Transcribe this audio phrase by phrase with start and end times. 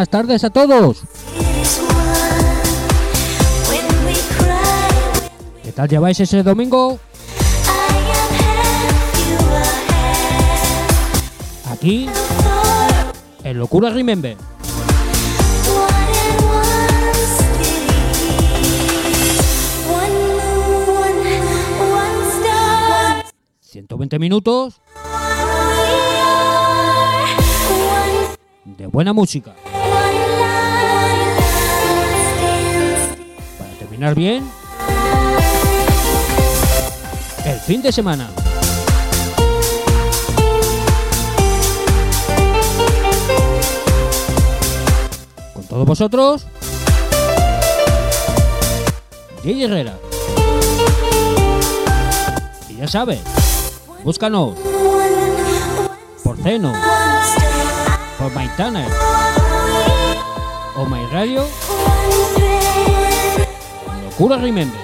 [0.00, 1.02] buenas tardes a todos.
[5.62, 6.98] ¿Qué tal lleváis ese domingo?
[11.70, 12.08] Aquí,
[13.44, 14.38] en Locura Remember.
[23.60, 24.80] 120 minutos
[28.64, 29.54] de buena música.
[34.00, 34.50] Terminar bien
[37.44, 38.30] el fin de semana.
[45.52, 46.46] Con todos vosotros,
[49.42, 49.98] Jay Herrera.
[52.70, 53.20] Y ya sabes,
[54.02, 54.54] búscanos
[56.24, 56.72] por Zeno,
[58.18, 58.88] por MyTuner
[60.76, 61.44] o My Radio.
[64.28, 64.78] Remember.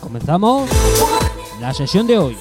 [0.00, 0.68] Comenzamos
[1.58, 2.36] la sesión de hoy.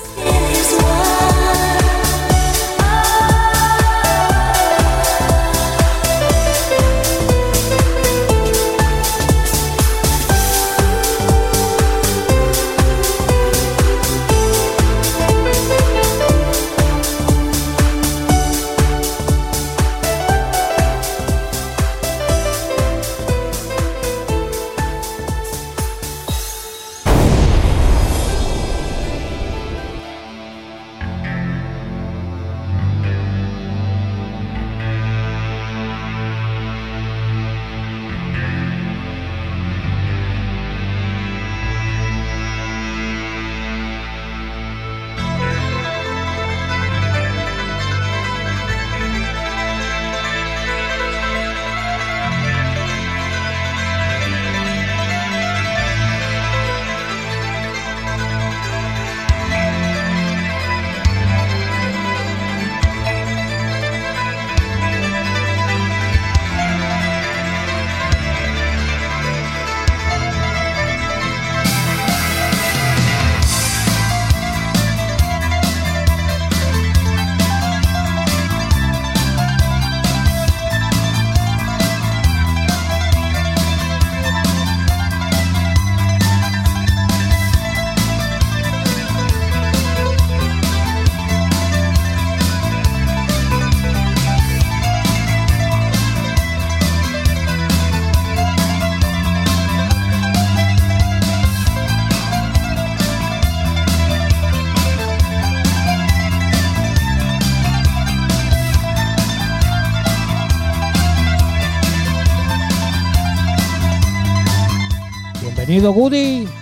[115.86, 116.55] Viva Woody!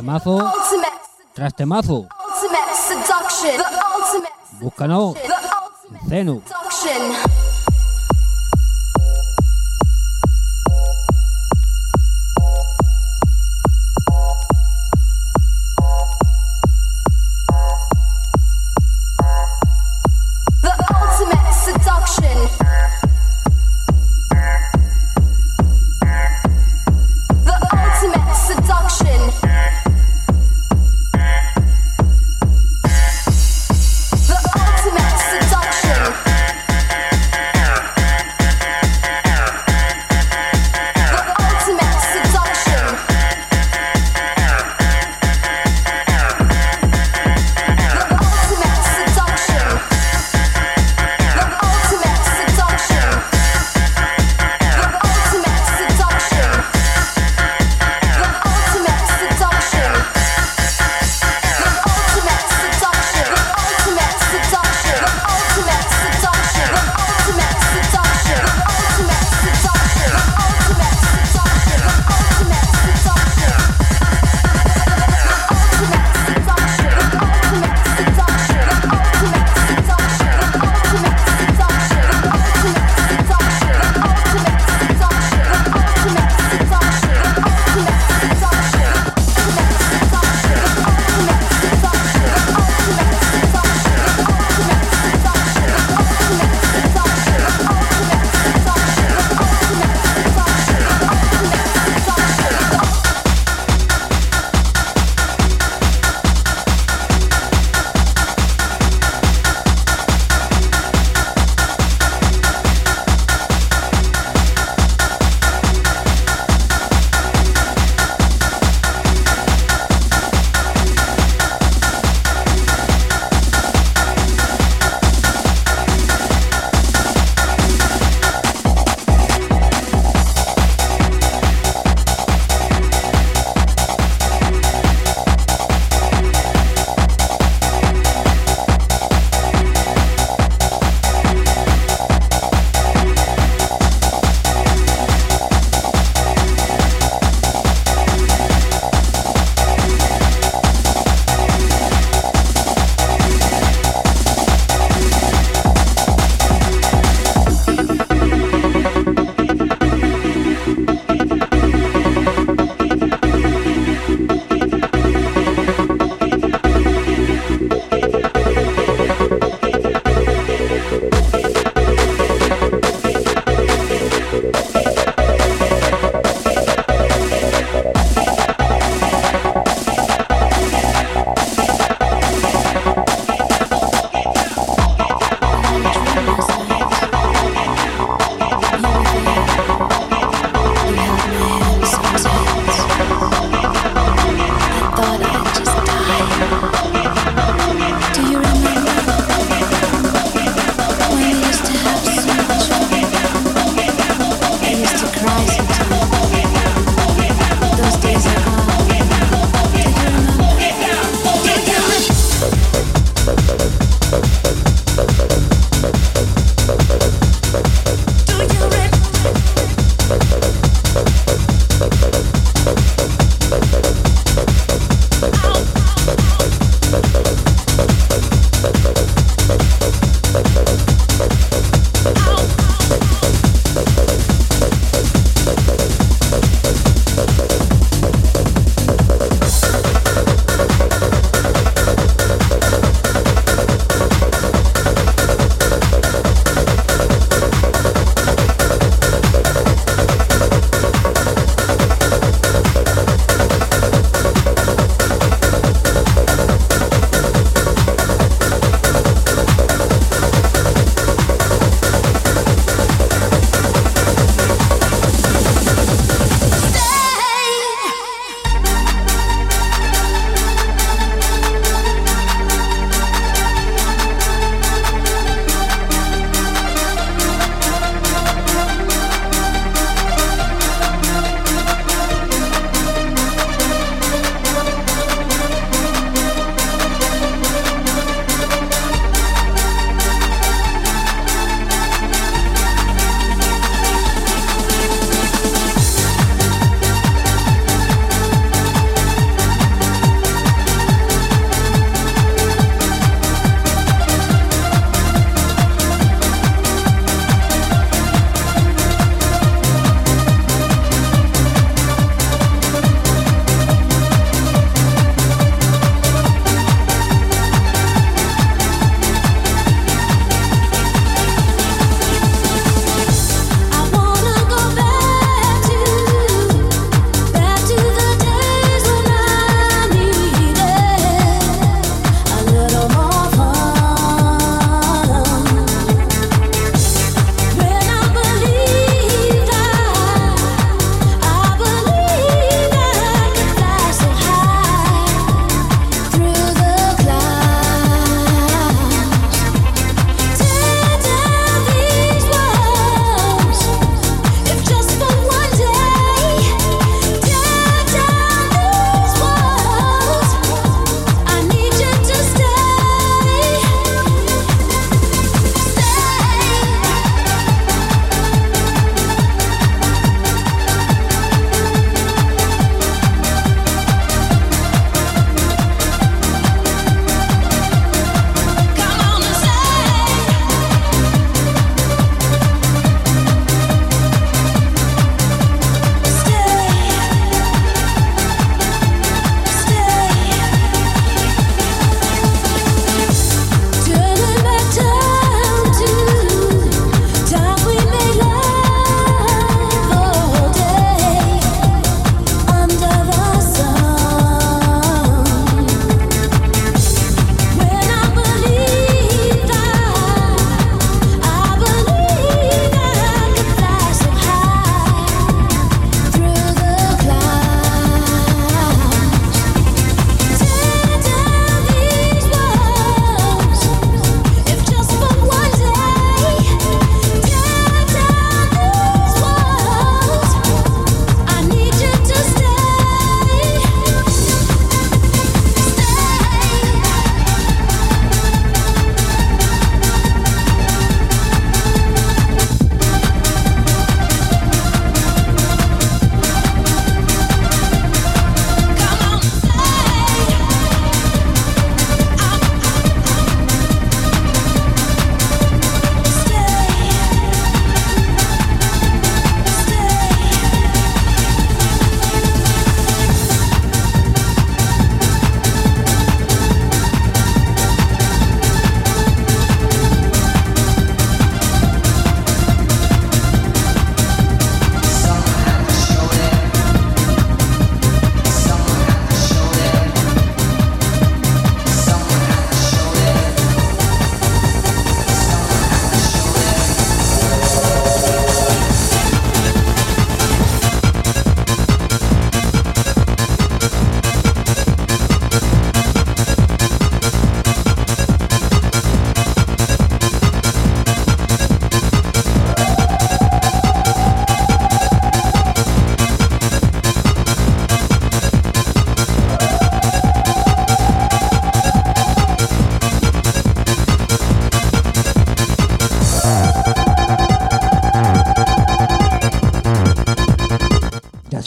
[0.00, 1.00] Temazo ultimate
[1.34, 2.08] tras temazo.
[2.26, 3.56] ultimate seduction.
[3.58, 5.16] The ultimate Búscanos,
[6.08, 6.42] Zenu.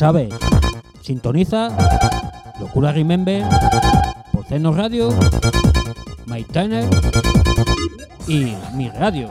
[0.03, 0.33] sabes,
[0.99, 1.69] sintoniza
[2.59, 3.41] Locura Remember,
[4.33, 5.17] Porcenos Radio,
[6.25, 6.83] My Tanner
[8.27, 9.29] y Mi Radio.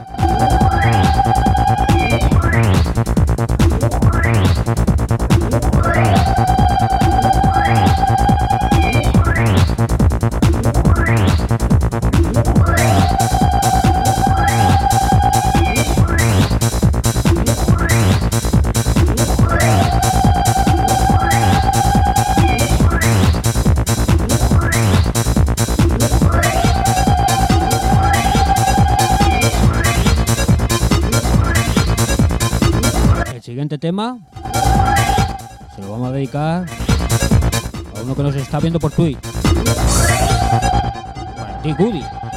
[38.63, 39.19] viendo por Twitch.
[41.77, 42.32] Bueno,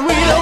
[0.00, 0.39] the real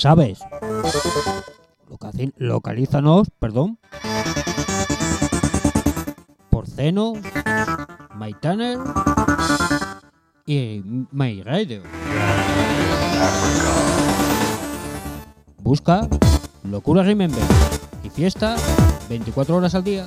[0.00, 0.40] sabes.
[2.36, 3.78] Localízanos, perdón.
[6.48, 7.12] Por Zeno,
[8.16, 8.78] MyTuner
[10.46, 10.82] y
[11.12, 11.82] MyRadio.
[15.62, 16.08] Busca
[16.64, 17.42] Locura Remember
[18.02, 18.56] y fiesta
[19.08, 20.04] 24 horas al día.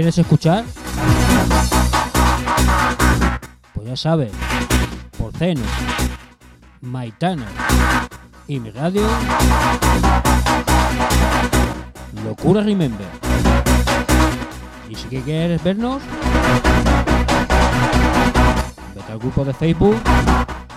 [0.00, 0.64] Quieres escuchar?
[3.74, 4.32] Pues ya sabes,
[5.18, 5.60] por Zeno,
[6.80, 7.44] Maitana
[8.48, 9.02] y mi radio,
[12.24, 13.06] Locura Remember.
[14.88, 16.00] Y si quieres vernos,
[18.94, 19.96] vete al grupo de Facebook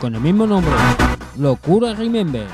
[0.02, 0.74] con el mismo nombre,
[1.38, 2.46] Locura Remember.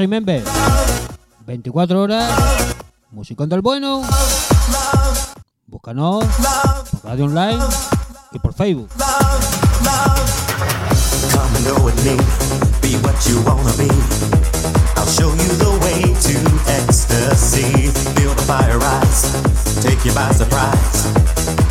[0.00, 0.42] Remember.
[1.46, 2.32] 24 horas,
[3.10, 4.02] Musicón del Bueno.
[5.66, 6.24] Búscanos
[6.90, 7.58] por Radio Online
[8.32, 8.88] y por Facebook.
[15.06, 16.36] show you the way to
[16.70, 17.90] ecstasy.
[18.14, 19.26] Feel the fire rise,
[19.82, 21.12] take you by surprise.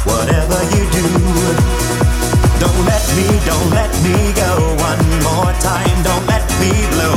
[0.06, 1.06] Whatever you do,
[2.60, 4.51] don't let me, don't let me go
[4.85, 6.03] one more time.
[6.03, 7.09] Don't let me blow.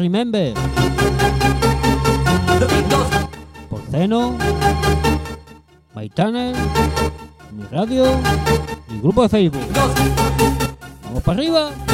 [0.00, 0.54] Remember.
[3.68, 4.38] Porceno.
[5.94, 6.54] Maitane.
[7.52, 8.06] Mi radio.
[8.88, 9.62] Mi grupo de Facebook.
[11.04, 11.89] Vamos para arriba.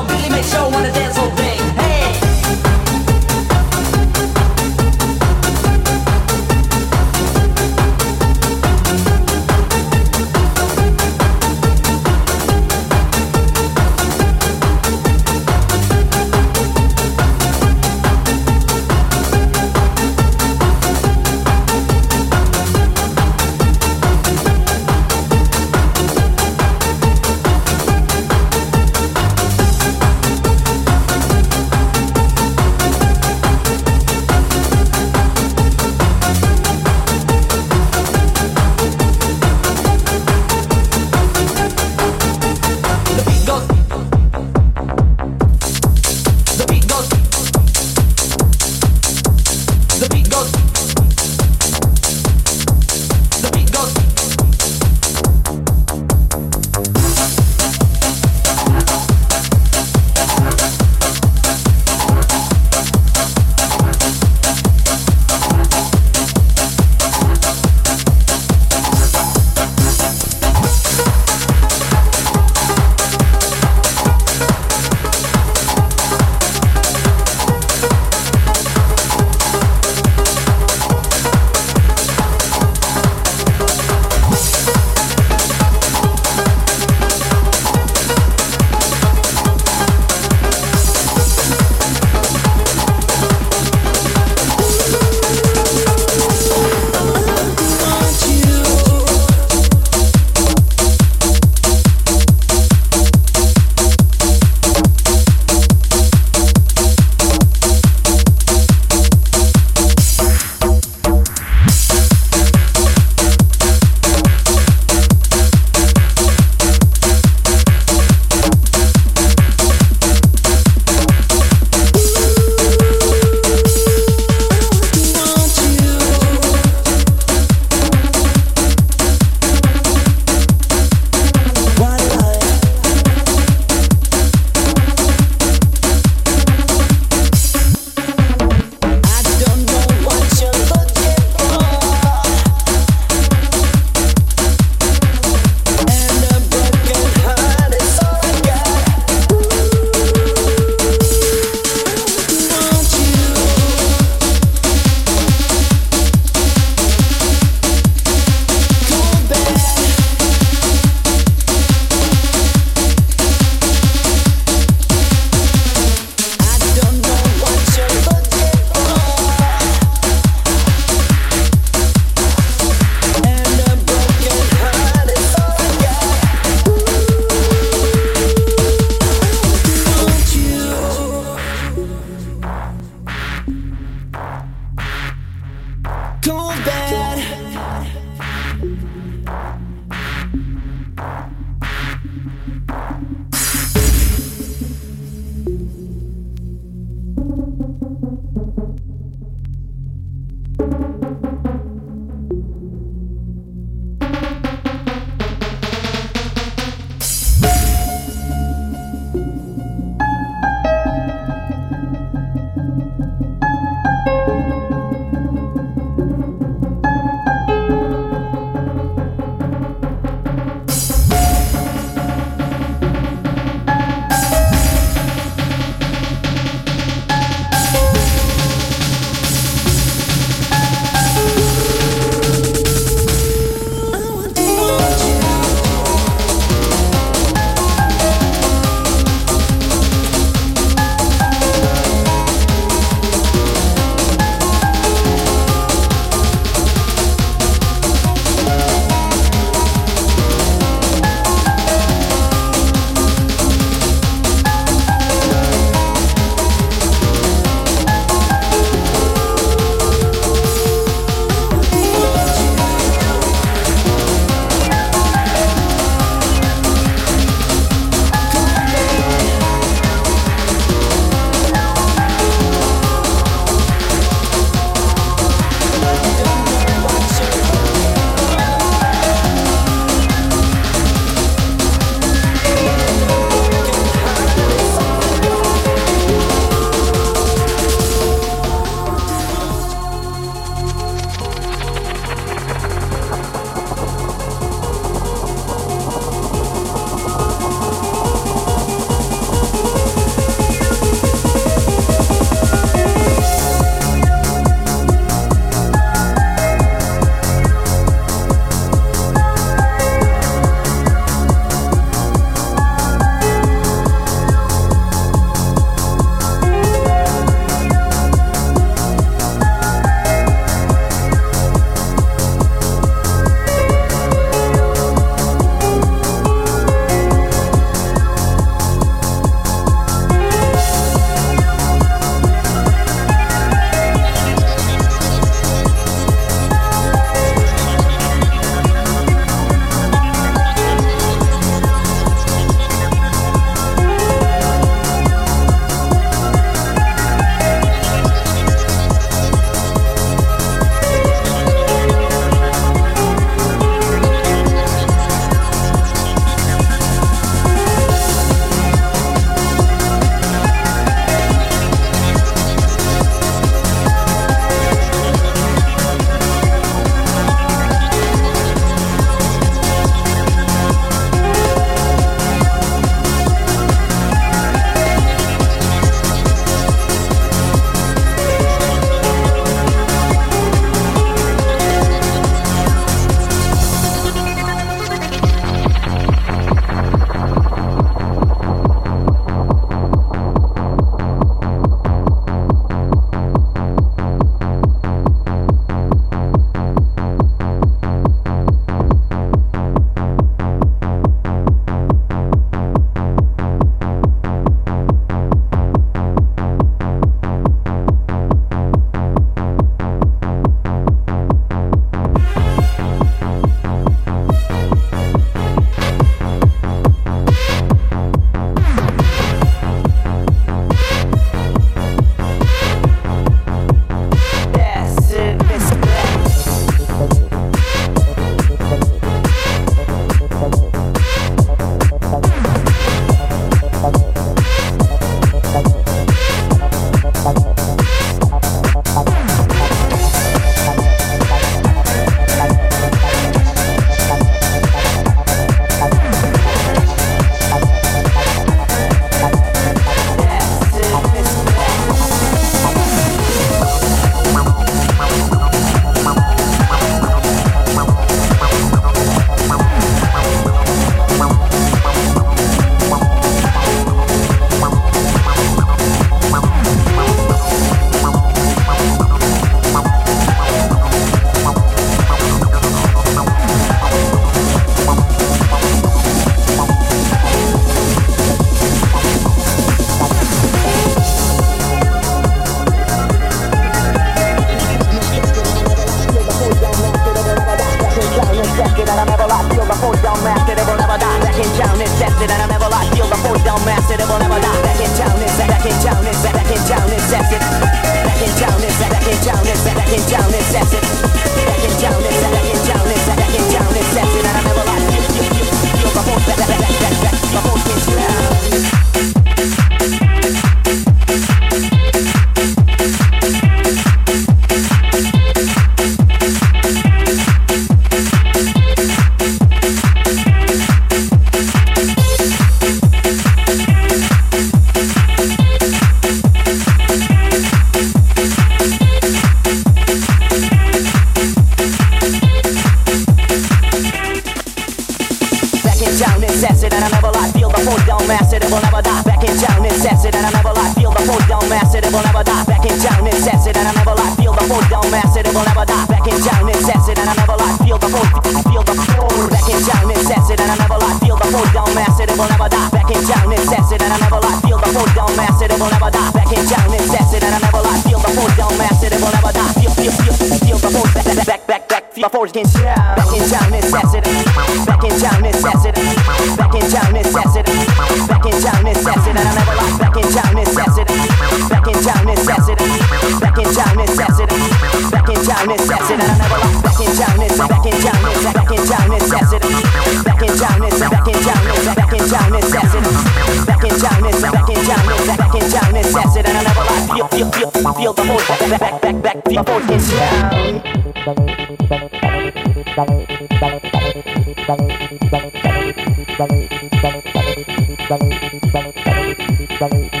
[596.21, 597.45] ダメダメダメダメ
[597.89, 598.09] ダメダメ
[598.53, 600.00] ダメダメダメダメダ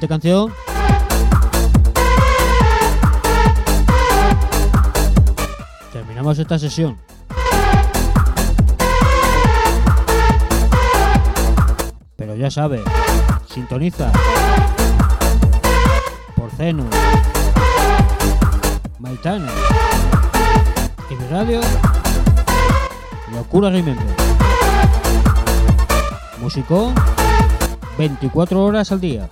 [0.00, 0.52] siguiente canción.
[5.92, 6.96] Terminamos esta sesión.
[12.16, 12.82] Pero ya sabes,
[13.52, 14.12] sintoniza
[16.36, 16.84] por Zenu,
[18.98, 19.50] Maitana
[21.10, 21.60] y mi radio
[23.34, 24.06] Locura Remember.
[26.40, 26.92] Músico
[27.98, 29.28] 24 horas al día.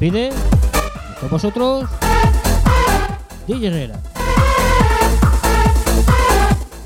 [0.00, 0.30] Despide
[1.20, 1.86] con vosotros
[3.46, 4.00] DJ Herrera.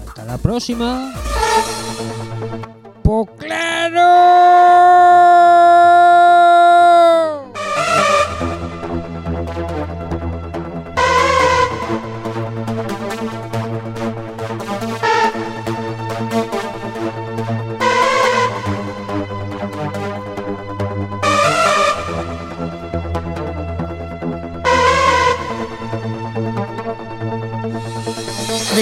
[0.08, 1.13] Hasta la próxima.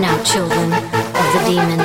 [0.00, 1.83] Now, children of the demon.